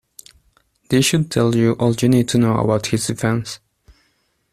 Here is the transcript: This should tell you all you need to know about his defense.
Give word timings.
This 0.89 1.05
should 1.05 1.29
tell 1.29 1.53
you 1.55 1.73
all 1.73 1.93
you 1.93 2.09
need 2.09 2.27
to 2.29 2.39
know 2.39 2.57
about 2.57 2.87
his 2.87 3.05
defense. 3.05 3.59